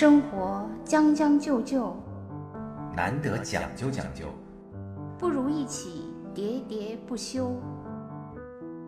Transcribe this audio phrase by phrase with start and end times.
[0.00, 1.94] 生活将将就就，
[2.96, 4.24] 难得讲究讲究，
[5.18, 7.54] 不如一起喋喋不休。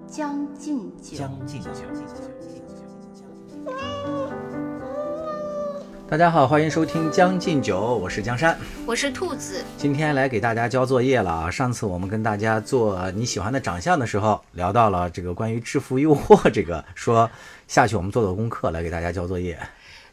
[0.07, 1.69] 将进酒，将进酒。
[6.09, 8.57] 大家好，欢迎收听《将进酒》，我是江山。
[8.87, 9.63] 我是兔子。
[9.77, 11.51] 今天来给大家交作业了啊！
[11.51, 17.31] 上次我们跟大家做你喜欢的长相的时候，聊到了这个关于制服诱惑这个，说
[17.69, 19.59] 下去我们做做功课，来给大家交作业。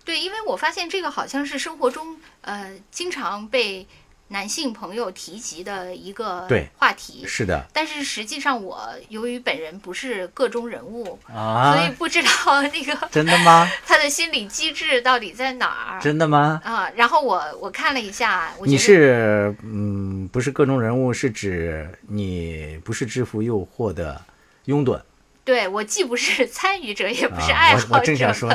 [0.09, 3.85] 对，因为我发现这个好像是生活中呃经常被
[4.29, 7.23] 男性朋友提及的一个对话题。
[7.27, 13.69] 是的但是实际上我由于本人不是个中人物，啊所以，不知道 那个真的吗？
[13.85, 15.99] 他的心理机制到底在哪儿。
[15.99, 16.59] 真的吗？
[16.63, 24.19] 啊，然后我我看了一下，我你是嗯，不是个中人物，是指你不是制服诱惑的
[24.65, 24.99] 拥趸
[25.49, 27.87] 对我既不是参与者，也不是啊爱好者。
[27.89, 28.47] 我我正想说，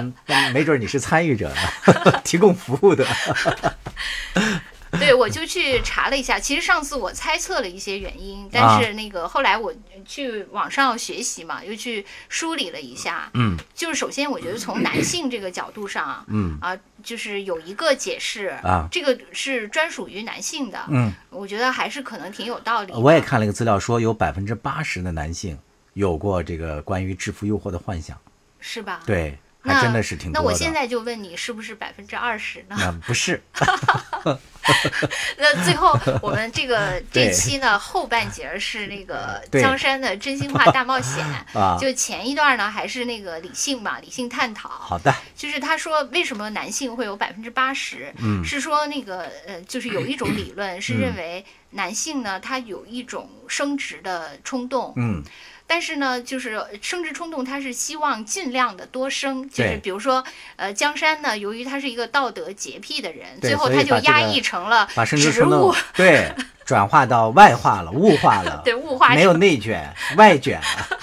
[0.52, 3.04] 没准你是参与者呢， 提供服务的。
[4.96, 6.38] 对，我就去查了一下。
[6.38, 9.74] 其实上次我猜测了一些原因，啊但是那个后来我
[10.06, 13.28] 去网上学习嘛，又去梳理了一下。
[13.34, 20.78] 嗯就是首先，我觉得从男性这个角度上，嗯啊，就是有一个解释啊这个是专属于男性的。
[20.88, 22.98] 嗯，我觉得还是可能挺有道理的。
[23.00, 25.58] 我也看了一个资料，说有百分之八十的男性
[25.94, 28.16] 有过这个关于制服诱惑的幻想。
[28.60, 29.02] 是吧？
[29.04, 30.40] 对，那还真的是挺多的。
[30.40, 32.74] 那我现在就问你，是不是百分之二十呢？
[32.78, 33.42] 那 不是，
[35.38, 41.24] 那最后我们这个这期呢后半截儿是那个江山的真心话大冒险。
[41.54, 41.76] 啊。
[41.80, 44.68] 就前一段呢还是那个理性嘛，理性探讨。
[44.68, 48.12] 好的，就是他说为什么男性会有百分之八十？
[48.18, 48.44] 嗯。
[48.44, 55.22] 是说那个呃，就是有一种理论是认为男性呢他有一种生殖的冲动，嗯。
[55.66, 60.22] 但是呢，就是生殖冲动，他是希望尽量的多生，就是比如说，
[60.56, 66.32] 呃，江山呢，由于他是一个道德洁癖的人，最后他就压抑成了把生殖植冲动物，对
[66.64, 70.98] 转化到外化了、物化了， 对物化没有内卷，外卷了。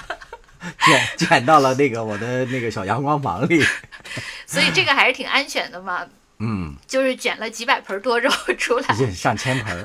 [0.78, 3.64] 卷卷到了那个我的那个小阳光房里，
[4.46, 6.06] 所以这个还是挺安全的嘛，
[6.38, 9.76] 嗯，就是卷了几百盆多肉出来，上千盆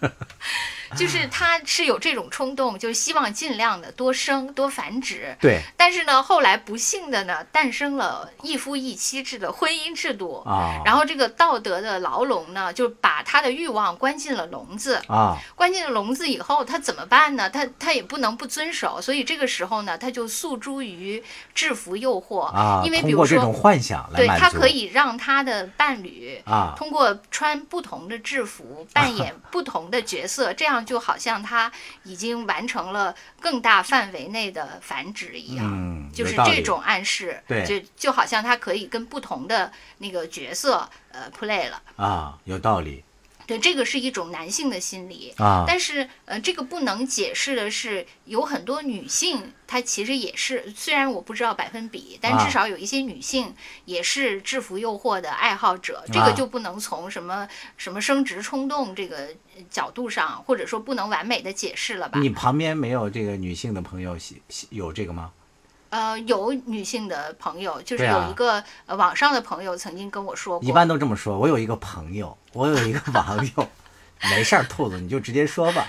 [0.00, 0.10] 儿，
[0.96, 5.36] 就是他是有这种冲动，就是希望尽量的多生多繁殖。
[5.40, 15.00] 对但是呢，后来不幸的呢，诞生了一夫一妻制的婚姻制度，啊然后这个道德的牢笼呢，就把他的欲望关进了笼子。
[15.08, 17.48] 啊，关进了笼子以后，他怎么办呢？
[17.48, 21.22] 他他也不能不遵守，所以这个时候呢，他就诉诸于
[21.54, 31.70] 制服诱惑啊，因为比如说这种说，幻想来对，他可以让他的伴侣啊通过穿不同的制服，扮演不同的角色，这样就好像他
[32.02, 35.64] 已经完成了更大范围内的繁殖一样。
[35.66, 41.80] 嗯，就是这种暗示，对就就好像他可以跟不同的那个角色呃 play 了。
[41.96, 43.04] 啊，有道理
[43.46, 45.32] 对，这个是一种男性的心理。
[45.38, 53.54] 啊，但是，呃，这个不能解释的是，有很多女性，她其实也是，虽然我不知道百分比，但啊至少有一些女性
[53.84, 56.04] 也是制服诱惑的爱好者。
[56.12, 62.18] 这啊个就不能从什么什么生殖冲动这个呃角度上，或者说不能完美的解释了吧？
[62.18, 64.16] 你旁边没有这个女性的朋友
[64.70, 65.30] 有这个吗？
[65.90, 71.38] 呃，有女性的朋友，就是有一个、呃网上的朋友曾经跟我说过，一般都这么说。
[71.38, 73.68] 我有一个朋友， 我有一个网友，
[74.30, 75.86] 没事儿，兔子你就直接说吧，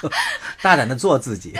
[0.62, 1.54] 大胆的做自己。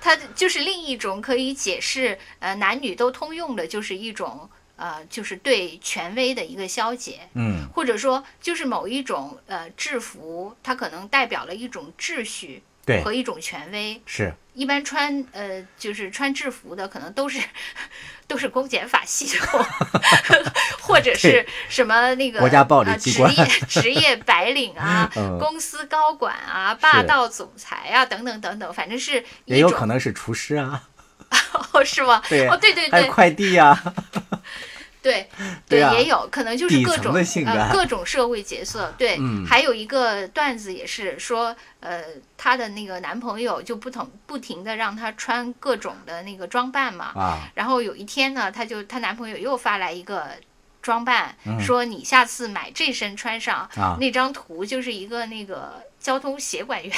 [0.00, 7.28] 它就是另一种可以解释，呃，男女都通用的，就是一种呃，就是对权威的一个消解。
[7.34, 13.04] 嗯或者说，就是某一种呃制服，它可能代表了一种秩序对。
[13.04, 14.00] 和一种权威。
[14.06, 14.32] 是。
[14.54, 17.38] 一般穿呃就是穿制服的，可能都是
[18.26, 19.64] 都是公检法系统，
[20.82, 30.82] 或者是什么那个国家暴力呃机关职业职业白领啊、 嗯公司高管啊、霸道总裁啊等等等等，反正是一也有可能是厨师啊，
[31.72, 32.20] 哦是吗？
[32.28, 33.80] 对哦对对对还有快递呀、
[35.08, 35.28] 对
[35.68, 37.12] 对啊也有可能就是各种
[37.46, 38.92] 呃各种社会角色。
[38.98, 42.02] 对，嗯还有一个段子也是说，呃，
[42.36, 47.12] 她的那个男朋友就不同不停的让她穿各种的那个装扮嘛。
[47.14, 50.28] 啊，然后有一天呢，她就她男朋友又发来一个
[50.82, 51.60] 装扮，嗯。
[51.60, 53.96] 说你下次买这身穿上，啊。
[54.00, 56.92] 那张图就是一个那个交通协管员，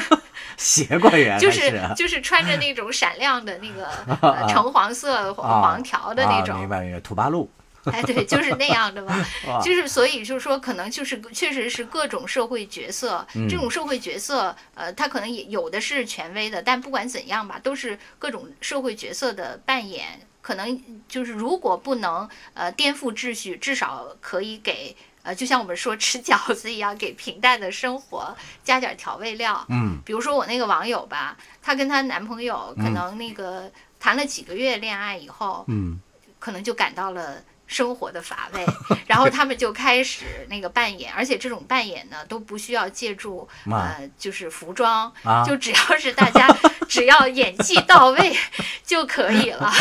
[0.56, 3.88] 协管员就是就是穿着那种闪亮的那个、
[4.22, 7.50] 呃、橙黄色啊黄条的那种，啊、明白明白，土八路。
[7.92, 9.22] 哎，对，就是那样的嘛。
[9.62, 13.46] 就是所以就是说，可能就是确实是各种社会角色，嗯。
[13.46, 20.18] 这种社会角色，呃，他可能也有的是权威的，但不管怎样吧，都是各种社会角色的扮演。
[20.44, 29.64] 可能就是如果不能呃颠覆秩序，至少可以给呃，就像我们说吃饺子一样，给平淡的生活加点调味料。
[29.70, 29.98] 嗯。
[30.04, 35.98] 比如说我那个网友吧，她跟她男朋友可能那个谈了几个月恋爱以后，嗯。
[36.38, 38.66] 可能就感到了生活的乏味，
[39.08, 46.46] 然后他们就开始那个扮演，而且这种扮演呢都不需要借助啊呃就是服装，啊，就只要是大家
[46.86, 48.36] 只要演技到位
[48.84, 49.72] 就可以了，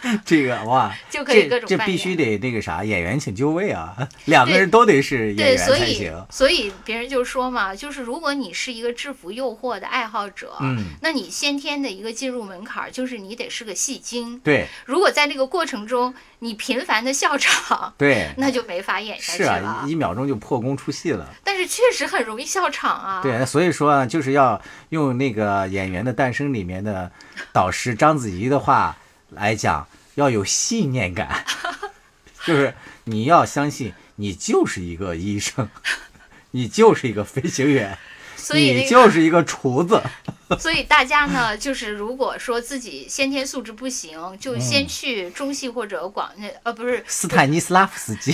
[0.24, 1.84] 这个哇， 就可以各这这。
[1.84, 3.94] 必须得那个啥，演员请就位啊，
[4.24, 6.26] 两个人都得是演对，员所以才行。
[6.30, 14.38] 所以别人就说嘛，就是如果你是一个制服诱惑的爱好者，嗯，那你先天的一个进入门槛就是你得是个戏精。
[14.40, 19.50] 对如果在那个过程中你频繁的笑场，对， 那就没法演下是去了。
[19.50, 21.28] 啊，一一秒钟就破功出戏了。
[21.44, 23.20] 但是确实很容易笑场啊。
[23.22, 27.10] 对，所以说啊，就是要用那个《演员的诞生》里面的
[27.52, 28.96] 导师章子怡的话
[29.34, 31.44] 来讲，要有信念感，
[32.44, 35.68] 就是你要相信你就是一个医生，
[36.52, 37.98] 你就是一个飞行员，
[38.36, 40.02] 你所以那个就是一个厨子。
[40.60, 48.30] 所以大家呢，就是如果说自己先天素质不行，就嗯先去中戏或者广那呃不是斯坦尼斯拉夫斯基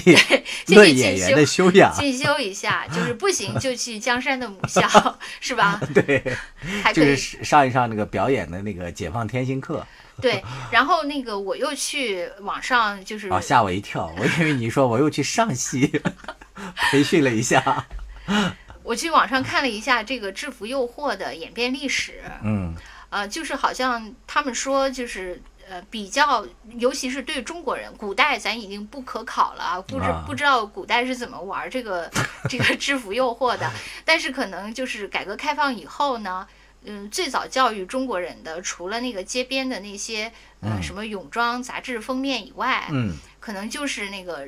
[0.66, 5.80] 先论去演员的修养，进修一下，就是不行就去江山的母校，是吧？
[5.94, 6.22] 对，
[6.82, 9.86] 还可以就是上一上那个表演的那个解放天性课。
[10.20, 10.42] 对。
[10.70, 14.12] 然后那个我又去网上就 是啊，吓我一跳！
[14.18, 16.00] 我以为你说我又去上戏
[16.90, 17.86] 培训了一下。
[18.82, 22.74] 我去网上看了一下这个制服诱惑的演变历史，嗯
[23.10, 25.40] 呃，就是好像他们说就是。
[25.72, 26.44] 呃，比较，
[26.78, 32.10] 尤其是对中国人，古代咱已经不可考了啊，不知啊不知道古代是怎么玩这个
[32.48, 33.70] 这个制服诱惑的。
[34.04, 36.44] 但是可能就是改革开放以后呢，
[36.84, 44.46] 嗯，最早教育中国人的，除了那个街边的那些呃嗯什么泳装杂志封面以外，嗯，可能就是那个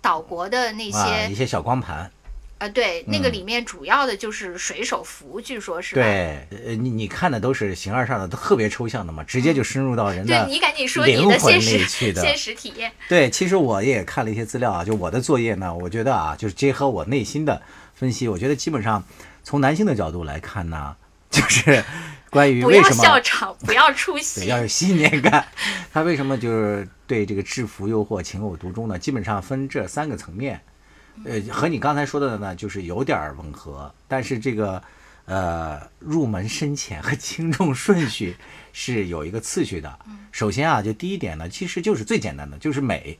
[0.00, 2.10] 岛国的那啊，些一些小光盘。
[2.58, 6.00] 啊，对，那个嗯里面主要的就是水手服，据说是吧？
[6.00, 10.46] 对，呃，你你看的都是形而上的，都特别抽象的嘛，直接就深入到人的。
[10.46, 12.90] 对你赶紧说你的现实 现实体验。
[13.10, 17.60] 对，其实我也看了一些资料啊，就我的作业呢，我觉得啊，就是结合我内心的
[17.94, 19.04] 分析，我觉得基本上
[19.44, 20.96] 从男性的角度来看呢，
[21.36, 21.84] 就是
[22.30, 24.46] 关于为什么笑场，不要出 对，戏。
[24.46, 25.46] 要有信念感。
[25.92, 28.98] 他为什么就是对这个制服诱惑情有独钟呢？
[28.98, 30.60] 基本上分这三个层面，
[31.24, 34.82] 呃，和你刚才说的呢，就是有点儿吻合，但是这个
[35.26, 38.36] 呃入门深浅和轻重顺序
[38.72, 39.98] 是有一个次序的。
[40.32, 43.18] 首先啊，就第一点呢，其实就是最简单的，就是美。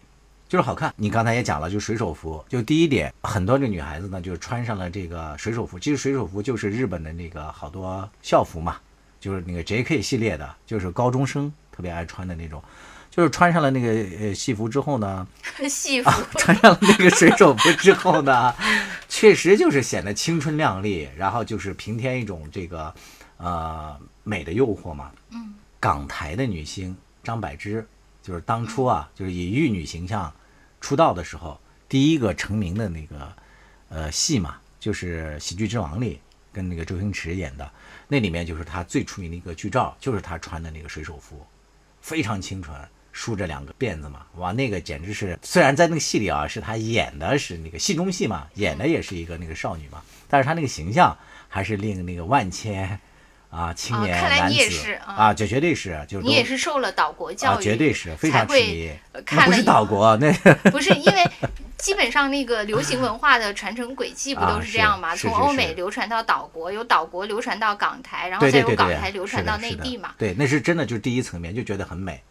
[0.49, 5.79] 就是好看，你刚才也讲了，就水手服，就第一点，很多这女孩子呢，就穿上了这个水手服。
[5.79, 8.77] 其实水手服就是日本的那个好多校服嘛，
[9.21, 10.01] 就是那个 J.K.
[10.01, 12.63] 系列的，就是高中生特别爱穿的那种。
[13.09, 13.89] 就是穿上了那个
[14.21, 15.27] 呃戏服之后呢，
[15.71, 18.55] 戏服， 穿上了那个水手服之后呢，
[19.09, 22.95] 确实就是显得青春靓丽，然后就是平添一种这个
[23.39, 25.11] 呃美的诱惑嘛。
[25.31, 26.95] 嗯，港台的女星
[27.25, 27.87] 张柏芝，
[28.27, 30.35] 就是当初啊，就是以玉女形象
[30.81, 33.33] 出道的时候，第一个成名的那个
[33.89, 36.19] 呃戏嘛，就是《喜剧之王》里
[36.53, 37.71] 跟那个周星驰演的，
[38.09, 41.47] 那里面就是他最出名的一个剧照，就是他穿的那个水手服，
[42.01, 42.77] 非常清纯。
[43.13, 51.17] 梳着两个辫子嘛，哇，那个简直是，虽然在那个戏里啊，是他演的是那个戏中戏嘛，演的也是一个那个少女嘛，但是他那个形象
[51.49, 53.01] 还是令那个万千
[53.51, 58.91] 啊青年啊看来男子你也是啊啊，这绝对是，就是你也是受了岛国教育，啊，绝对是非常痴才会迷。
[59.13, 60.33] 呃 那不是岛国，那
[60.71, 61.31] 不是因为
[61.79, 65.17] 基本上那个流行文化的传承轨迹不啊都是这样吗？
[65.17, 70.15] 从欧是是是美流传到岛国，由岛国流传到港台，然后再由港台流传到内地嘛。
[70.19, 72.23] 对，那是真的，就是第一层面就觉得很美。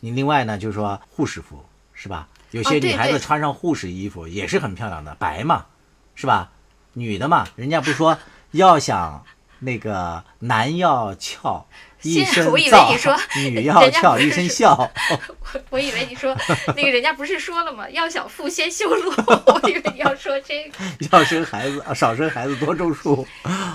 [0.00, 2.28] 你另外呢，就是说护士服是吧？
[2.50, 5.66] 有些女孩子穿上护士衣服也是很漂亮的，白嘛，
[6.14, 6.50] 是吧？
[6.92, 8.18] 女的嘛，人家不说
[8.50, 9.24] 要想
[9.62, 11.66] 那个男要俏，
[12.02, 14.90] 一身我以为你说，女要俏，一身笑。
[15.68, 16.34] 我以为你说
[16.74, 17.88] 那个人家不是说了吗？
[17.90, 19.12] 要想富先修路，
[19.46, 20.78] 我以为你要说这个。
[21.10, 23.26] 要生孩子，啊少生孩子多种树。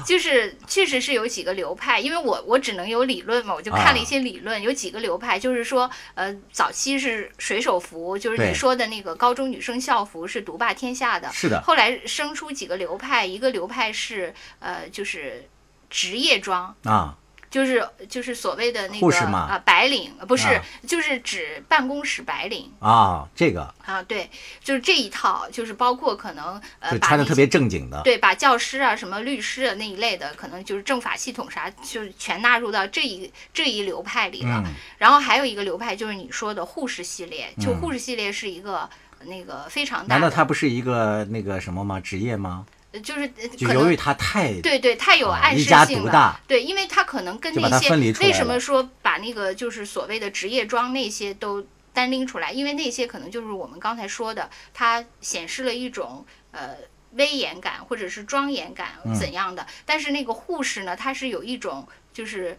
[0.05, 15.47] 就是确实是有几个流派，因为我我只能有理论嘛，我就看了一啊些理论，有几个流派，就是说，呃，早期是水手服，就是你说的那个高中女生校服是独霸天下的，是的，后来生出几个流派，一个流派是呃，就是
[15.89, 17.15] 职业装，啊，
[17.49, 22.71] 就是就是所谓的那护士吗个啊白领，呃不是啊，就是指办公室白领。
[22.79, 23.73] 啊，这个。
[23.85, 24.29] 啊，对，
[24.61, 34.61] 就是这一套，就是包括可能呃穿的特别正经的，对，把教师啊、什么律师啊那一类的，可能就是政法系统啥，就是全纳入到这一这一流派里了。
[34.65, 34.73] 嗯。
[34.97, 37.79] 然后还有一个流派就是你说的护士系列，就嗯。
[37.79, 38.89] 护士系列是一个
[39.23, 41.99] 那个非常大难道，它不是一个那个什么吗？
[42.01, 42.65] 职业吗？
[42.97, 46.41] 呃就是呃就由于可能它太对对太有啊暗示性了。
[46.47, 56.75] 对，因为它可能跟那些为什么说把那个就是所谓的职业装那些都单拎出来，因为那些可能就是我们刚才说的，它显示了一种呃
[57.11, 59.65] 威严感或者是庄严感嗯怎样的。
[59.85, 62.57] 但是那个护士呢，它是有一种就是。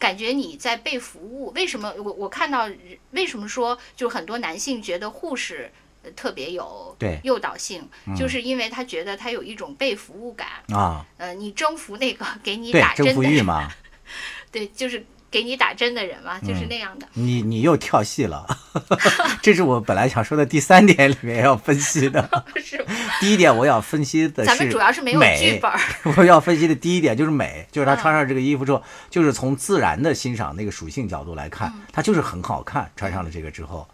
[0.00, 2.68] 感觉你在被服务，为什么我我看到
[3.12, 7.18] 为什么说就很多男性觉得护士呃特别有对。
[7.24, 8.14] 诱导性，嗯。
[8.14, 13.46] 就是因为他觉得他有一种被服务感，啊，呃，你征服那个给你打针的人，
[14.52, 17.06] 对，就是给你打针的人嘛，就是嗯那样的。
[17.14, 18.46] 你你又跳戏了，
[19.42, 22.30] 这是我本来想说的第三点里面要分析的。
[22.56, 22.82] 是，
[23.20, 25.70] 第一点我要分析的是咱们主要是没有美剧本，
[26.16, 32.90] 我要分析的第一点就是美，就是他嗯穿上这个衣服之后，就是从自然的欣赏那个属性角度来看，它就是很好看。
[32.96, 33.86] 穿上了这个之后，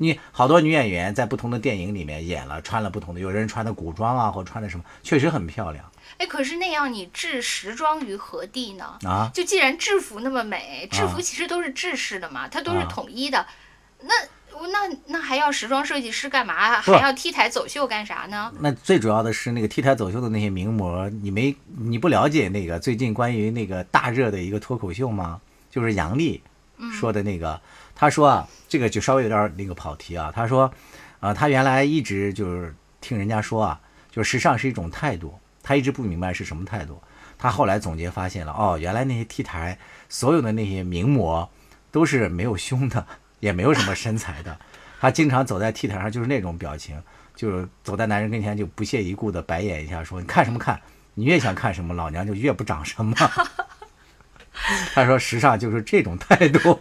[0.00, 5.84] 你好多女演员在不同的电影里面演了，穿了不同的，有人穿的古装啊，或穿的什么，确实很漂亮
[6.16, 8.98] 哎，可是那样你置时装于何地呢？
[9.04, 9.30] 啊。
[9.34, 13.46] 就既然制服那么美，制服啊其实都是制式的嘛，它都是啊统一的，
[14.00, 14.14] 那
[14.68, 16.80] 那那还要时装设计师干嘛？
[16.80, 18.50] 还要 T 台走秀干啥呢？
[18.60, 25.42] 那最主要的是那个 T 台走秀的那些名模，你没你不了解那个最近关于那个大热的一个脱口秀吗？
[25.70, 26.42] 就是杨笠
[26.92, 27.60] 说的那个，
[27.94, 30.32] 他说啊，这个就稍微有点那个跑题啊。
[30.34, 30.72] 他说，
[31.20, 37.00] 啊、他原来一直就是听人家说啊，就时尚是一种态度，他一直不明白是什么态度。
[37.38, 41.48] 他后来总结发现了，哦，原来那些 T 台所有的那些名模
[41.90, 43.06] 都是没有胸的，
[43.40, 44.58] 也没有什么身材的。
[45.00, 47.02] 他经常走在 T 台上就是那种表情，
[47.34, 50.78] 就是走在男人跟前就不屑一顾的白眼一下，说：“你看什么看？
[51.14, 53.16] 你越想看什么，老娘就越不长什么。”
[54.94, 56.78] 他说：“时尚就是这种态度。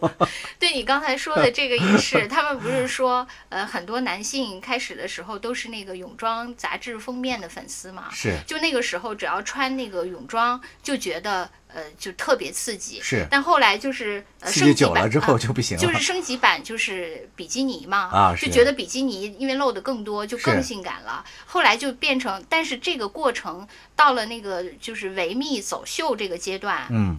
[0.57, 15.81] 对你刚才说的这个也是，他们不是说，呃，很多男性开始的时候都是那个泳装杂志封面的粉丝嘛，是就那个时候只要穿那个泳装就觉得呃就特别刺激，是但后来就是呃刺激升级版久了之后啊就不行了。
[15.81, 21.23] 就是升级版就是比基尼嘛，啊就是觉得比基尼因为露的更多，就更性感了。
[21.45, 27.17] 后来就变成，但是这个过程到了那个就是维密走秀这个阶段，嗯，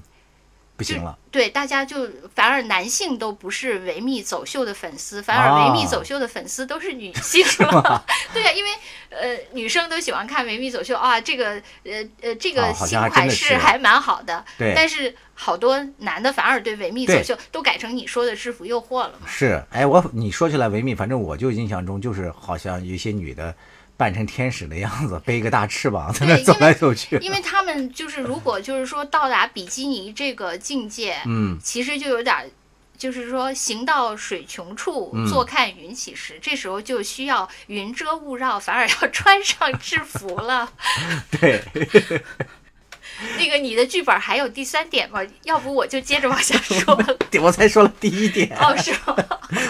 [0.80, 1.16] 不就行了。
[1.30, 8.04] 对，大家就反而男性都不是维密走秀的粉丝，反而啊维密走秀的粉丝都是女性 了。
[8.32, 8.70] 对呀、因为
[9.10, 11.50] 呃女生都喜欢看维密走秀啊，这个
[11.84, 14.44] 呃呃这个新款式还蛮好的。
[14.58, 19.28] 对但是好多男的反而对维密走秀都改成你说的制服诱惑了嘛。
[19.28, 23.54] 是，哎，我你说起来维密，反正我就印象中就是好像有一些女的
[24.00, 27.18] 扮成天使的样子，背一个大翅膀在那走来走去。
[27.18, 32.48] 因为他们就是如果就是说到达比基尼这个境界，嗯，其实就有点儿，
[32.96, 40.72] 就是说行到水穷处，嗯坐看云起时，这时候就需要云遮雾绕，反而要 穿上制服了。
[41.38, 41.62] 对，
[43.36, 45.20] 那个你的剧本还有第三点吗？
[45.44, 47.18] 要不我就接着往下说了。
[47.42, 48.56] 我才说了第一点。
[48.56, 49.14] 哦，是吗？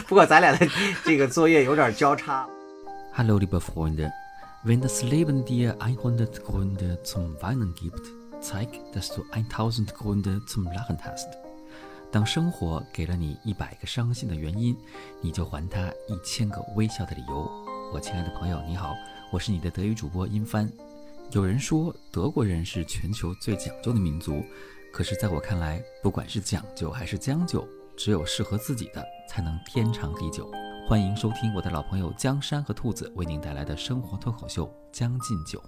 [0.06, 0.68] 不过咱俩的
[1.04, 2.46] 这个作业有点交叉。
[3.12, 4.12] Hallo liebe Freunde,
[4.62, 8.00] wenn das Leben dir 100 Gründe zum Weinen gibt,
[8.40, 11.28] zeig, dass du 1000 Gründe zum Lachen hast.
[12.12, 14.76] 当生活给了你一百个伤心的原因，
[15.20, 17.50] 你就还他一千个微笑的理由。
[17.92, 18.94] 我亲爱的朋友，你好，
[19.32, 20.70] 我是你的德语主播殷帆。
[21.32, 24.40] 有人说德国人是全球最讲究的民族，
[24.92, 30.48] 可是在我看来，不管是讲究还是将就，只有适合自己的才能天长地久。
[30.86, 35.58] 欢迎收听我的老朋友江山和兔子为您带来的生活脱口秀《将进酒》。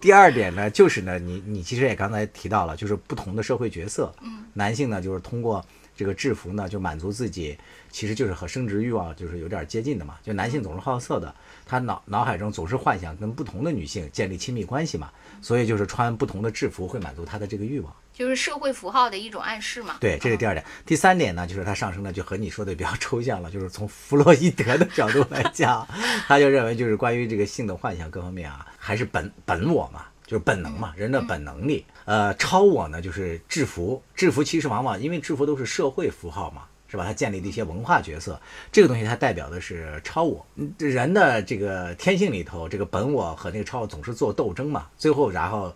[0.00, 5.64] 第二点呢，就是呢，你你其实也刚才提到了，就是不同的社会角色，嗯，男性呢就是通过
[5.96, 7.56] 这个制服呢，就满足自己，
[7.90, 10.16] 其实就是和生殖欲望就是有点接近的嘛。
[10.22, 11.34] 就男性总是好色的，
[11.64, 15.10] 他脑脑海中总是幻想跟不同的女性建立亲密关系嘛，
[15.40, 17.92] 所以就是穿不同的制服会满足他的这个欲望。
[18.12, 19.96] 就是社会符号的一种暗示嘛。
[20.00, 20.64] 对，这是第二点。
[20.86, 25.86] 第三点呢，就是他上升了就和你说的比较抽象了，就是从弗洛伊德的角度来讲，
[26.26, 31.86] 他就认为就是关于这个性的幻想各方面啊，还是本本我嘛，就是本能嘛，人的本能力。
[32.04, 36.62] 呃，超我呢就是制服，制服其实往往因为制服都是社会符号嘛。
[36.88, 37.04] 是吧？
[37.04, 38.40] 它建立的一些文化角色，
[38.70, 40.46] 这个东西它代表的是超我。
[40.78, 45.74] 人的这个天性里头，这个本我和那个超我总是做斗争嘛，最后然后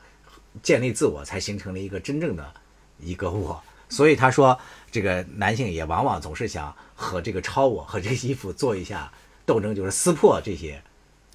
[0.63, 2.55] 建立自我，才形成了一个真正的
[3.01, 3.61] 一个我。
[3.89, 4.57] 所以他说，
[4.93, 9.11] 这个男性也往往总是想和这个超我和这个衣服做一下
[9.45, 10.81] 斗争，就是撕破这些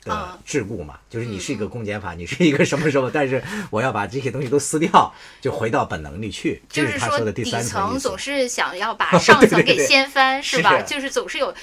[0.05, 0.97] 的啊桎梏嘛。
[1.09, 6.61] 就是你是一个公检法，你是一个什么什么，但是我要把这些东西都撕掉，就回到本能里去。
[6.69, 8.17] 这就是他说的第底三层总。
[8.17, 10.81] 是想要把 上层给掀翻，是吧？
[10.81, 11.53] 就是总是有，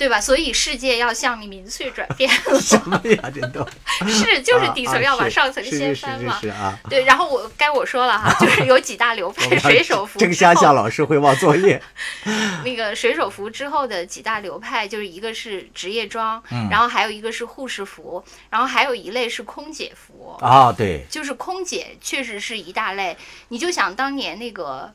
[0.00, 0.18] 对吧？
[0.18, 3.30] 所以世界要向你民粹转变了 什么呀？
[3.32, 3.64] 这都
[4.08, 6.46] 是就是啊底层要往上层是是是掀翻嘛是。
[6.46, 6.78] 是啊。
[6.88, 11.80] 对，然后我该我说了哈，就是有几大流派，水手服之后，老师汇报作业。
[12.64, 20.34] 那个水手服之后的几大流派，就是一个是职业装，嗯然后还有一个是护士服，然后还有一类是空姐服。
[20.40, 23.14] 啊，对，就是空姐确实是一大类，
[23.48, 24.90] 你就想当年那个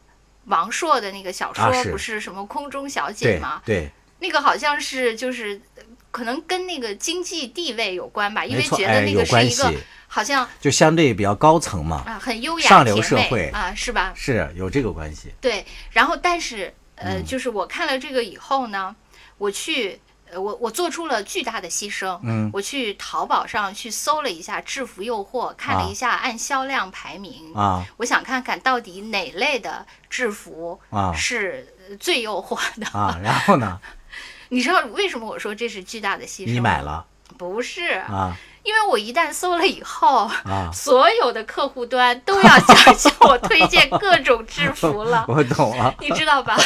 [0.46, 3.62] 王朔的那个小说，不是什么空中小姐对吗？
[3.66, 3.92] 对，
[4.26, 9.78] 那个好像是就是呃可能跟那个经济地位有关吧，因为觉得那个是一个系
[10.08, 14.14] 好像就相对比较高层嘛，啊很优雅上流社会啊，是吧？
[14.16, 15.32] 是有这个关系。
[15.40, 18.96] 对，然后但是呃，嗯就是我看了这个以后呢，
[19.38, 20.00] 我去。
[20.32, 22.20] 呃，我我做出了巨大的牺牲。
[22.24, 27.54] 嗯我去淘宝上去搜了一下制服诱惑，看了一下按销量排名。
[27.54, 32.88] 啊我想看看到底哪类的制服啊是呃最诱惑的。
[32.88, 33.80] 啊，然后呢，
[34.50, 36.46] 你知道为什么我说这是巨大的牺牲？
[36.52, 36.82] 你买？
[36.82, 37.06] 了
[37.38, 45.24] 不是，啊因为我一旦搜了以后，啊， 所有的客户端都要向向我推荐各种制 服了。
[45.28, 45.94] 我懂了。
[46.00, 46.58] 你知道吧？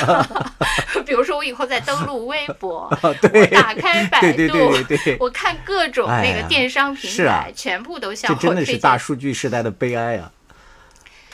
[1.06, 2.90] 比如说，我以后再登录微博，
[3.22, 8.80] 对我打开百度，对对对对对我看各种那个电商平台，全部都向这真的是我推荐。
[8.80, 10.32] 大数据时代的悲哀啊！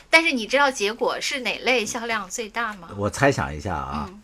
[0.10, 2.90] 但是你知道结果是哪类销量最大吗？
[2.98, 4.22] 我猜想一下啊，嗯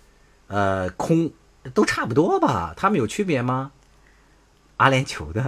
[0.48, 1.32] 呃，空
[1.74, 2.74] 都差不多吧？
[2.76, 3.72] 他们有区别吗？
[4.78, 5.48] 阿联酋的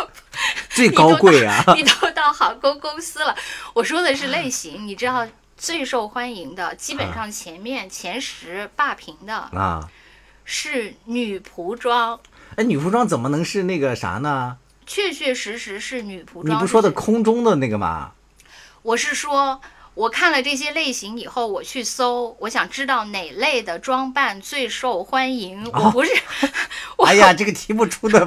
[0.68, 1.64] 最高贵啊！
[1.74, 3.34] 你都到航空公司了，
[3.72, 5.26] 我说的是类型，你知道
[5.56, 9.88] 最受欢迎的，基本上前面前十霸屏的啊，
[10.44, 12.20] 是女仆装，
[12.56, 14.58] 哎，女仆装怎么能是那个啥呢？
[14.86, 16.46] 确确实实是女仆装。
[16.46, 18.12] 你不说的空中的那个吗？
[18.82, 19.60] 我是说，
[19.98, 25.68] 我看了这些类型以后，我去搜，我想知道哪类的装扮最受欢迎。
[25.72, 26.12] 我不是，
[26.96, 28.24] 我哎呀，这个题目出的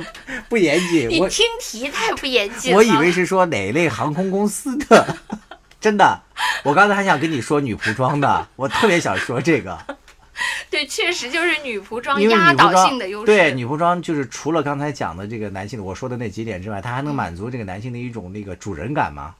[0.49, 2.77] 不严谨，我你听题太不严谨了。
[2.77, 5.17] 我以为是说哪类航空公司的，
[5.79, 6.21] 真的，
[6.65, 9.79] 我刚才还想跟你说女仆装的，我特别想说这个，
[10.69, 13.27] 对，确实就是女仆装压倒性的优势。
[13.27, 19.33] 对女仆装就是除了刚才讲的这个男性的我说的那几点之外，它还能满足这个男性的一种那个主人感嘛，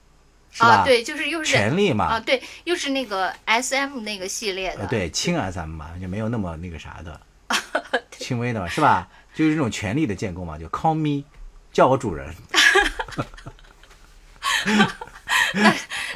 [0.52, 0.68] 是吧？
[0.68, 4.82] 啊，对，就是又是权力嘛，啊，对，又是那个 S M 那个系列的。
[4.82, 7.20] 呃，对，轻 SM 嘛，就没有那么那个啥的，
[8.12, 9.08] 轻微的嘛，是吧？
[9.34, 11.24] 就是这种权力的建构嘛，就 call me，
[11.72, 12.34] 叫我主人。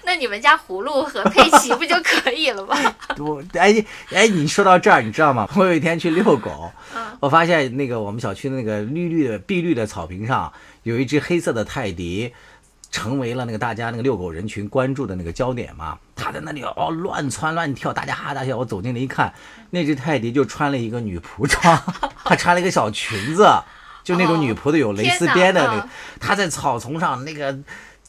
[0.04, 2.76] 那你们家葫芦和佩奇不就可以了吗？
[3.18, 5.50] 我哎哎，你说到这儿，你知道吗？
[5.56, 10.52] 我有一天去遛狗，嗯我发现那个我们小区的那个绿绿的碧绿的草坪上，
[10.84, 12.34] 有一只黑色的泰迪，
[12.96, 15.98] 成为了那个大家那个遛狗人群关注的那个焦点嘛。
[16.16, 18.56] 他在那里哦乱窜乱跳，大家哈哈大笑。
[18.56, 19.34] 我走进来一看，
[19.70, 21.78] 那只泰迪就穿了一个女仆装，
[22.24, 23.46] 她穿了一个小裙子，
[24.02, 25.90] 就那种女仆的有蕾丝边的那个天哪，
[26.22, 27.54] 它在草丛上那个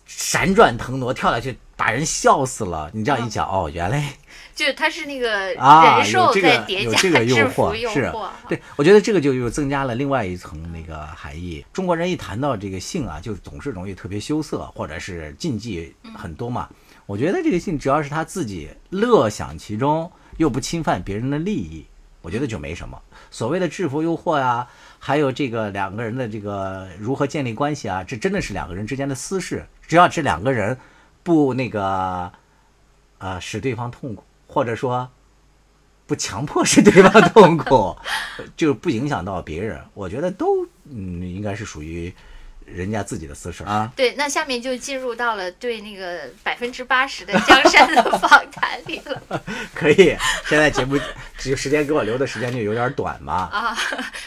[0.07, 2.89] 闪转腾挪跳下去，把人笑死了。
[2.95, 4.13] 你这样一讲，哦，原来。
[4.57, 11.63] 就是它是那个啊，人兽有这个在叠加有这个诱制服惑，是诱惑，对，我觉得这个就又增加了另外一层那个含义。
[11.75, 16.71] 中国人一谈到这个性啊，就总是容易特别羞涩，或者是禁忌很多嘛。
[17.05, 21.85] 我觉得这个性只要是他自己乐享其中，又不侵犯别人的利益，
[22.23, 23.01] 我觉得就没什么。
[23.31, 24.67] 所谓的制服诱惑呀、
[24.99, 29.67] 还有这个两个人的这个如何建立关系啊，这真的是两个人之间的私事。
[29.87, 30.79] 只要这两个人
[31.23, 32.33] 不那个
[33.19, 35.11] 呃使对方痛苦，或者说
[36.07, 37.97] 不强迫使对方痛苦，
[38.57, 42.15] 就不影响到别人，我觉得都嗯应该是属于
[42.65, 43.93] 人家自己的私事啊。
[43.97, 49.43] 对，那下面就进入到了对那个百分之八十的江山的访谈里了
[49.75, 50.17] 可以，
[50.49, 50.99] 现在节目
[51.39, 53.49] 只时间给我留的时间就有点短嘛。
[53.53, 53.77] 啊！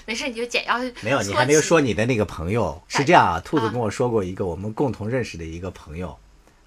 [0.05, 3.39] 没事，你就简要没有，你还没有说你的那个朋友是这样啊。
[3.39, 6.17] 兔子跟我说过一个我们共同认识的一个朋友，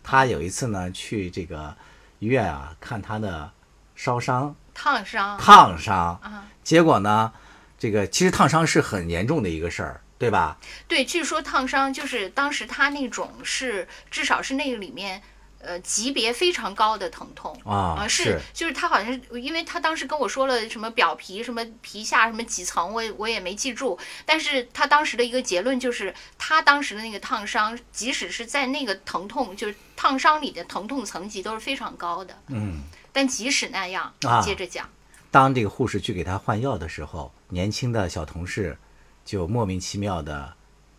[0.03, 1.75] 他有一次呢去这个
[2.23, 3.51] 医院啊看他的
[3.97, 6.45] 烧伤、烫伤烫伤，啊。
[6.63, 7.33] 结果呢，
[7.77, 10.57] 这个其实烫伤是很严重的一个事儿，对吧？
[10.87, 15.21] 对，据说烫伤就是当时他那种是至少是那个里面。
[15.62, 23.98] 呃，级别非常高的疼痛啊呃是是就是他好像是，因为他当时跟我说了什么表皮、什么皮下、什么几层，我也我也没记住。
[24.27, 32.37] 但是他当时的一个结论就是，他当时的那个烫伤，即使是在那个疼痛，就是烫伤里的疼痛层级都是非常高的。
[32.48, 34.88] 嗯，但即使那样，啊接着讲，
[35.31, 38.77] 当这个护士去给他换药的时候，年轻的小同事
[39.25, 40.55] 就莫名其妙的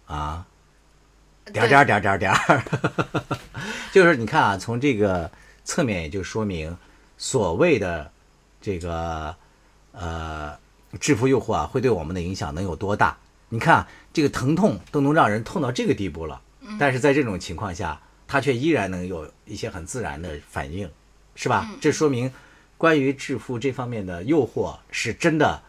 [0.05, 0.45] 啊，
[1.51, 2.63] 点儿点儿点儿点儿点儿，
[3.91, 5.29] 就是你看啊，从这个
[5.63, 6.75] 侧面也就说明
[7.17, 8.09] 所谓的
[8.61, 9.35] 这个
[9.91, 10.57] 呃
[10.99, 13.17] 制服诱惑啊，会对我们的影响能有多大？
[13.49, 16.41] 你看啊这个疼痛都能让人痛到这个地步了，
[16.79, 20.89] 但是在这种情况下，他却依然能有一些很自然的反应，
[21.35, 21.69] 是吧？
[21.81, 22.31] 这说明
[22.77, 25.61] 关于致富这方面的诱惑是真的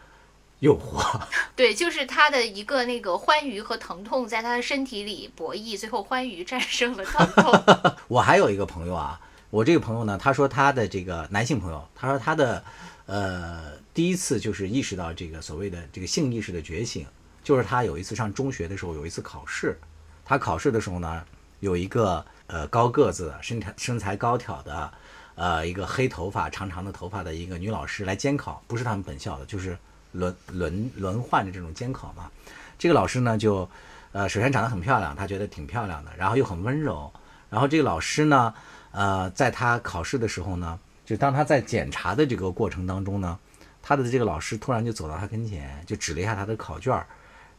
[0.59, 1.21] 诱惑。
[1.55, 7.95] 对，就是他的一个那个欢愉和疼痛在他的身体里博弈，最后欢愉战胜了疼痛。
[8.07, 12.63] 我还有一个朋友啊，我这个朋友呢，他说他的这个男性朋友，他说他的
[13.05, 17.05] 呃第一次就是意识到这个所谓的这个性意识的觉醒，
[17.43, 19.79] 就是他有一次上中学的时候有一次考试，
[20.25, 21.23] 他考试的时候呢，
[21.59, 24.93] 有一个呃高个子、身材身材高挑的
[25.35, 29.77] 呃一个黑头发长长的头发的一个女老师来监考，不是他们本校的，就是
[30.15, 32.31] 轮轮轮换的这种监考嘛。
[32.77, 33.69] 这个老师呢就
[34.11, 37.11] 呃首先长得很漂亮，他觉得挺漂亮的，然后又很温柔。
[37.49, 38.53] 然后这个老师呢，
[38.91, 43.37] 呃，在他考试的时候呢，就当他在检查的这个过程当中呢，
[43.81, 47.05] 他的这个老师突然就走到他跟前，就指了一下他的考卷儿，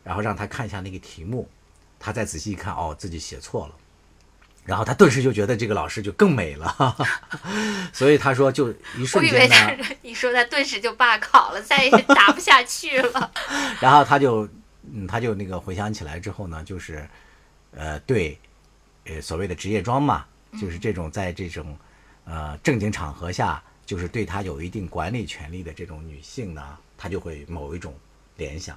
[0.03, 1.49] 然后让他看一下那个题目。
[1.99, 3.75] 他再仔细一看，哦，自己写错了。
[4.67, 6.97] 然后他顿时就觉得这个老师就更美了，
[7.95, 13.33] 所以他说就一我瞬以为间呢他，你说他顿时就罢考了，再也答不下去了。
[13.81, 14.49] 然后他就，
[14.93, 17.09] 嗯，他就那个回想起来之后呢，就是，
[17.77, 18.39] 呃，对，
[19.05, 20.27] 呃，所谓的职业装嘛，
[20.61, 20.79] 就是。
[20.79, 21.77] 这种在这种，
[22.25, 27.95] 呃，正经场合下，就是对他有一定管理权利的这种女性呢，她就会某一种
[28.37, 28.77] 联想，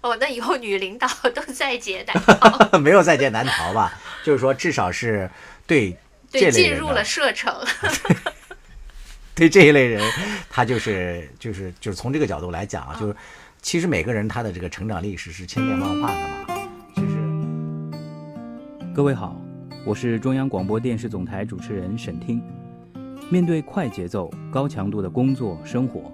[0.00, 3.92] 哦，那以后女领导都在劫难逃， 没有在劫难逃吧，
[4.24, 5.30] 就是说至少是
[5.66, 5.96] 对
[6.30, 7.54] 这对，类人呢进入了射程。
[9.34, 10.02] 对这一类人，
[10.50, 13.16] 他就是就是就是从这个角度来讲啊，就是
[13.62, 17.08] 其实每个人他的这个成长历史是千变万化的嘛，就是。
[18.94, 19.40] 各位好，
[19.86, 22.42] 我是中央广播电视总台主持人沈听。
[23.30, 26.12] 面对快节奏、高强度的工作生活，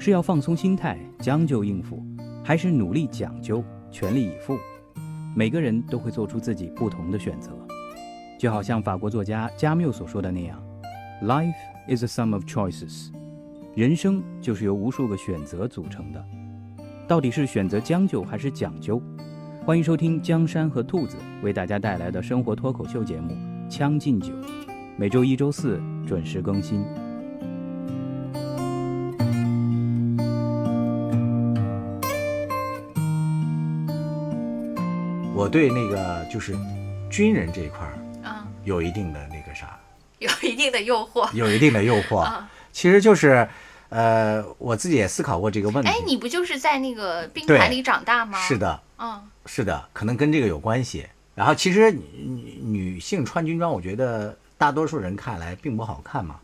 [0.00, 2.04] 是要放松心态、将就应付，
[2.44, 4.58] 还是努力讲究、全力以赴？
[5.38, 7.52] 每个人都会做出自己不同的选择。
[8.36, 10.60] 就好像法国作家加缪所说的那样
[11.22, 11.54] ：“Life
[11.86, 13.10] is a sum of choices。”
[13.76, 16.24] 人生就是由无数个选择组成的。
[17.06, 19.00] 到底是选择将就还是讲究？
[19.64, 23.32] 欢迎收听江山和兔子为大家带来的生活脱口秀节目
[23.68, 24.34] 《将进酒》，
[24.96, 26.84] 每周一、周四准时更新。
[35.38, 36.52] 我对那个就是
[37.08, 39.78] 军人这一块儿啊，有一定的那个啥，
[40.18, 41.32] 有一定的诱惑。
[41.32, 42.18] 有一定的诱惑。
[42.18, 43.48] 啊其实就是，
[43.88, 45.88] 呃，我自己也思考过这个问题。
[45.88, 48.36] 哎，你不就是在那个兵团里长大吗？
[48.40, 48.58] 是。
[48.58, 51.06] 的，嗯，是的，可能跟这个有关系。
[51.36, 56.40] 然后其实女女性穿军装，我觉得大多数人看来并不好看嘛。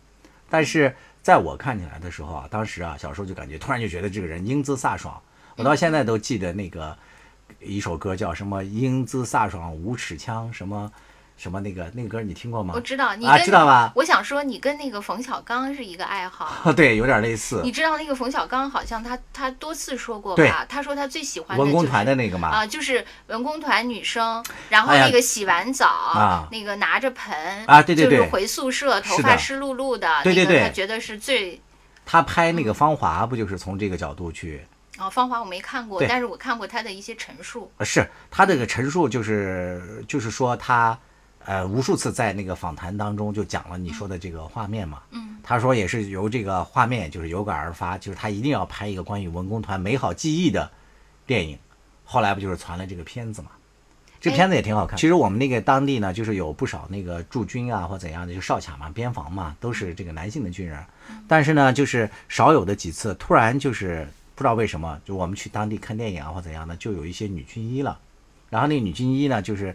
[0.48, 5.20] 但是在我看起来的时候啊，当时啊小时候就感觉突然就觉得这个人英姿飒爽。
[5.56, 6.96] 我到现在都记得那个
[7.64, 10.90] 一首歌叫什么“英姿飒爽无尺枪”什么
[11.36, 12.80] 什么那个那个歌你听过吗我？
[12.80, 16.70] 知道你啊跟知道吧我想说，你跟那个冯小刚是一个爱好。
[16.74, 20.64] 对，有点类似你知道那个冯小刚好像他他多次说过对吧？
[20.68, 22.48] 他说他最喜欢的文工团的那个嘛。
[22.48, 27.34] 啊，就是文工团女生，然后那个洗完澡，啊那个拿着盆
[27.66, 31.60] 啊对对对就是回宿舍，头发湿漉漉的，对对对那个他觉得是最。
[32.06, 34.64] 他拍那个《芳华》不就是从这个角度去？
[34.98, 37.70] 哦，芳华我没看过，但是我看过他的一些陈述。
[37.78, 40.98] 呃是他这个陈述就是就是说他
[41.44, 45.02] 呃无数次在那个访谈当中就讲了你说的这个画面嘛。
[45.10, 50.70] 嗯，他说也是由这个画面就是有感而发，就是他一定要拍一个关于文工团美好记忆的
[51.26, 51.58] 电影。
[52.04, 53.48] 后来不就是传了这个片子嘛？
[54.20, 54.96] 这片子也挺好看。
[54.96, 60.82] 其实我们那个当地呢，就是有不少那个驻军啊或怎样的，就哨卡嘛、边防嘛，都是这个男性的军人。
[61.28, 67.98] 但是呢，就是少有的几次，突然就是不知道为什么，就我们去当地看电影啊或怎样的，就有一些女军医了。
[68.50, 69.74] 然后那个女军医呢，就是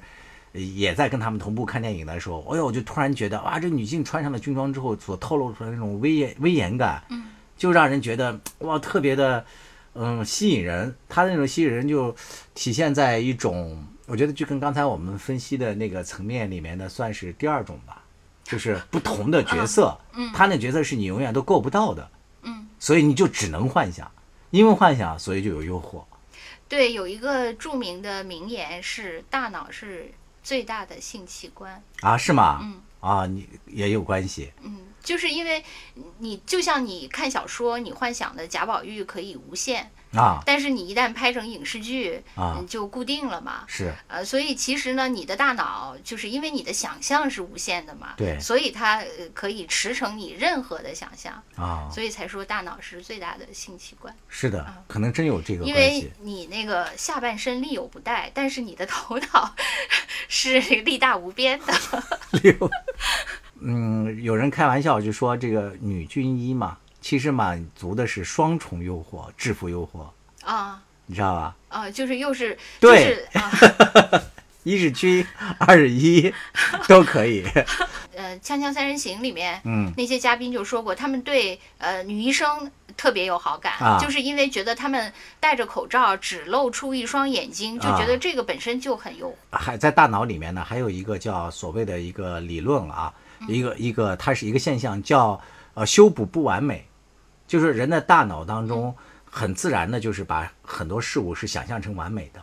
[0.54, 7.26] 呃也在跟他们同步看电影的时候，哎呦，我就突然觉得哇，这女性穿上了军装之后所透露出来那种威严威严感，嗯，
[7.58, 9.46] 就让人觉得哇，特别的
[9.94, 10.96] 嗯吸引人。
[11.08, 12.16] 她的那种吸引人就
[12.54, 18.02] 体现在一种，我觉得就跟刚才我们分析的那个层面里面的算是第二种吧，
[18.44, 20.32] 就是不同的角色，嗯。
[20.34, 22.10] 她那角色是你永远都够不到的，
[22.44, 24.10] 嗯，所以你就只能幻想，
[24.52, 26.04] 因为幻想，所以就有诱惑。
[26.68, 30.12] 对，有一个著名的名言是“大脑是
[30.44, 32.60] 最大的性器官啊，是吗？
[32.62, 35.64] 嗯啊，你也有关系嗯，就是因为
[36.18, 42.58] 你就像你看小说，你幻想的贾宝玉可以无限，啊，但是你一旦拍成影视剧，啊。
[42.60, 43.64] 嗯，就固定了嘛。
[43.68, 43.94] 是。
[44.08, 48.40] 呃，所以其实呢，你的大脑就是因为你的想象是无限的嘛，对。
[48.40, 54.16] 所以它呃可以驰骋你任何的想象，啊，所以才说大脑是最大的性器官。
[54.28, 56.12] 是的，可能真有这个因为。
[56.22, 59.56] 你那个下半身力有不逮，但是你的头脑
[60.28, 61.74] 是力大无边的。
[62.44, 62.72] 六，
[63.62, 70.10] 嗯，有人开玩笑就说这个女军医嘛，其实满足的是双重诱惑，制服诱惑，
[70.48, 70.82] 啊。
[71.06, 71.56] 你知道吧？
[71.70, 73.26] 啊，就是又是对。
[74.64, 75.26] 一是军，
[75.58, 76.32] 二是一，
[76.88, 77.44] 都可以。
[78.14, 79.92] 呃，《锵锵三人行》里面，嗯。
[79.98, 83.98] 那些嘉宾就说过，他们对呃女医生特别有好感，啊。
[84.00, 89.58] 就是因为觉得他们戴着口罩，只露出一双眼睛，就啊觉得这个本身就很诱惑。
[89.58, 93.12] 还在大脑里面呢，还有一个叫所谓的一个理论啊，
[93.48, 95.42] 一个一个它是一个现象，叫
[95.74, 96.86] 呃修补不完美，
[97.50, 102.40] 就是人的大脑当中很自然的，就是把很多事物是想象成完美的。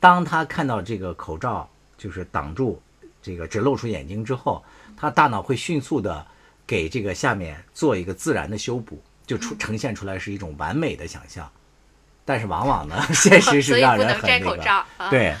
[0.00, 2.82] 当他看到这个口罩就是挡住
[3.22, 4.60] 这个只露出眼睛之后，
[4.96, 6.26] 他大脑会迅速的
[6.66, 11.48] 给这个下面做一个自然的修补，就出呈现出来是一种完美的想象。
[12.24, 14.84] 但是往往呢， 现实是 让人很那个。
[15.08, 15.36] 对，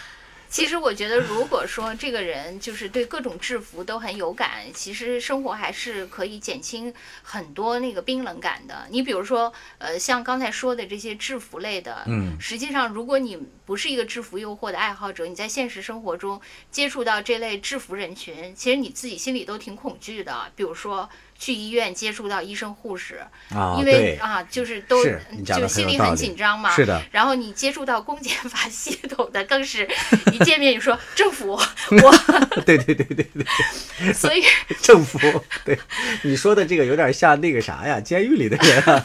[0.52, 8.86] 其实我觉得，如果说这个人就是对各种制服都很有感，其实生活还是可以减轻很多那个冰冷感的。
[8.90, 16.38] 你比如说，呃，像刚才说的这些制服类的，嗯实际上如果你不是一个制服诱惑的爱好者，你在现实生活中
[16.70, 20.52] 接触到这类制服人群，其实你自己心里都挺恐惧的。
[20.54, 21.08] 比如说
[21.42, 23.20] 去医院接触到医生护士，
[23.52, 26.70] 啊，因为，啊，就是都是就心里很紧张嘛。
[26.70, 29.88] 是的，然后你接触到公检法系统的，更是
[30.32, 32.14] 一见面就说政府，我，
[32.64, 34.44] 对对对对对， 所以
[34.80, 35.18] 政府，
[35.64, 35.76] 对。
[36.22, 39.04] 你说的这个有点像那个啥呀，监狱里的人啊，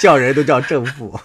[0.00, 1.16] 叫人都叫政府。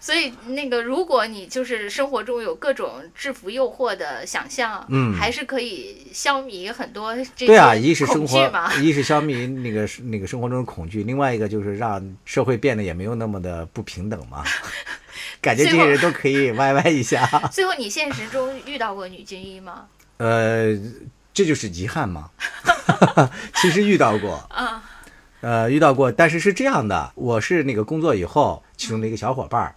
[0.00, 5.12] 所以那个，如果你就是生活中有各种制服诱惑的想象，嗯。
[5.12, 8.80] 还是可以消弭很多这对啊，些一是生恐惧嘛活，。
[8.80, 14.44] 一是消弭那个那个生活中的恐惧，另外一个就是让社会变得也没有那么的不平等嘛。
[15.40, 19.86] 感觉这些人都可以歪歪一下， 最后，你现实中遇到过女军医吗？
[20.18, 20.72] 呃，
[21.34, 22.30] 这就是遗憾嘛。
[23.56, 24.82] 其实遇到过，啊，
[25.40, 29.74] 呃，遇到过，但是是这样的，我是那个工作以后，其中的一个小伙伴儿，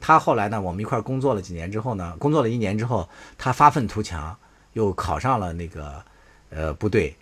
[0.00, 4.36] 他后来呢，我们一块儿工作了几年之后呢，工作了一年之后，他发愤图强，
[4.72, 6.04] 又考上了那个
[6.50, 7.14] 呃部队，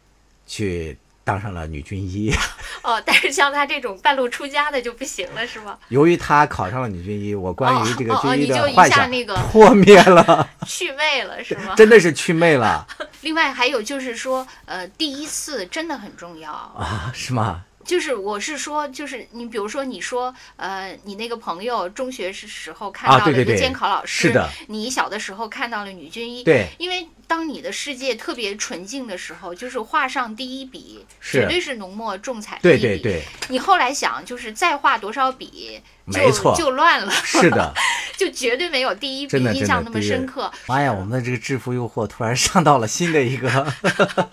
[0.46, 2.32] 去当上了女军医。
[2.82, 5.78] 哦，但是像他这种半路出家的就不行了，是吗？
[5.88, 11.74] 由于他考上了女军医，我关于这个军医你就一的幻想下那个破灭了， 去魅了，是吗？
[11.76, 12.86] 真的是祛魅了
[13.22, 16.50] 另外还有就是说，呃，第一次真的很重要。
[16.50, 17.62] 啊，是吗？
[17.84, 32.80] 就是我是说，就是你比如说，你说呃，你那个朋友中学时时候看到了一个监考老师，是的你小的时候看到了女军医，对，因为当你的世界特别纯净的时候，就是画上第一笔，绝对是浓墨重彩的对一笔。
[32.80, 37.72] 对对，你后来想，就是再画多少笔，就没错就乱了，是的。
[38.18, 40.52] 就绝对没有第一笔印象那么深刻。
[40.66, 43.66] 妈呀，我们的这个致富诱惑突然上到了新的一个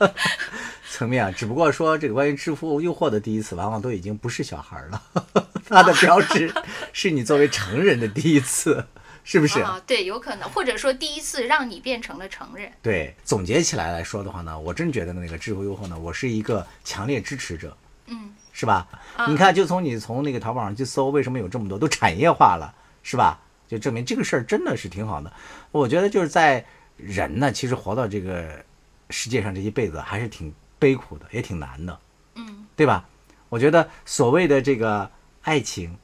[0.92, 1.32] 层面啊！
[1.32, 5.02] 只不过说这个关于致富诱惑的第一次，往往都已经不是小孩儿了，
[5.70, 6.54] 它的标志
[6.92, 8.86] 是你作为成人的第一次，
[9.24, 9.60] 是不是？
[9.62, 12.72] 啊，对，有可能，或者说第一次让你变成了成人。
[12.82, 17.76] 对，总结起来来说的话呢，我真觉得那个智慧诱惑呢，我是一个强烈支持者，
[18.08, 18.88] 嗯，是吧？
[19.16, 23.40] 啊你看，就从你从那个淘宝上去搜，为什么有这么多都产业化了，是吧？
[23.68, 25.32] 就证明这个事儿真的是挺好的。
[25.72, 26.66] 我觉得就是在
[26.98, 28.66] 人呢，其实活到这个
[29.12, 32.00] 世界上这一辈子，还是挺悲苦的，也挺难的，
[32.36, 33.06] 嗯，对吧？
[33.50, 35.10] 我觉得所谓的这个
[35.42, 35.96] 爱情，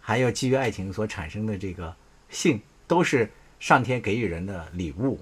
[0.00, 1.94] 还有基于爱情所产生的这个
[2.30, 5.20] 性，都是上天给予人的礼物，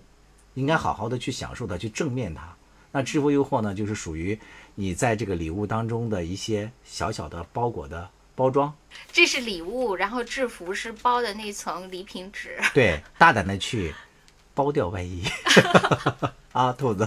[0.54, 2.54] 应该好好的去享受它，去正面它。
[2.90, 4.38] 那制服诱惑呢，就是属于
[4.74, 8.72] 你在这个礼物当中的一些小小的包裹的包装，
[9.12, 12.58] 这是礼物，然后制服是包的那层礼品纸。
[12.72, 13.94] 对，大胆的去
[14.54, 15.22] 剥掉外衣
[16.52, 17.06] 啊，兔子，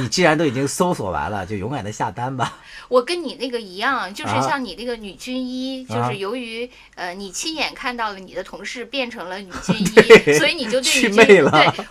[0.00, 2.58] 你既然都已经搜索完了，就勇敢的下单吧。
[2.88, 4.40] 我跟你那个一样，就是啊。
[4.40, 6.10] 像你那个女军医，就啊。
[6.10, 11.44] 是由于呃你亲眼看到了你的同事变成了女军医，所以你就对祛 女军对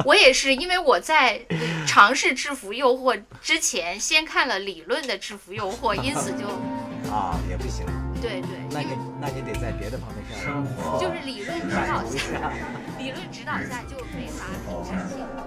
[0.05, 6.47] 我也是，因为我在呃尝试制服诱惑之前，先看了理论的制服诱惑，因此就
[7.13, 7.85] 啊，也不行，
[8.21, 8.87] 对对，那你
[9.21, 12.51] 那你得在别的方面上生活就是理论指导下，
[12.97, 15.46] 理论指导下就没法平常心在